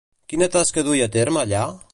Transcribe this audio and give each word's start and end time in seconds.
Quina 0.31 0.47
tasca 0.55 0.85
duia 0.89 1.11
a 1.11 1.13
terme 1.19 1.45
allà? 1.45 1.65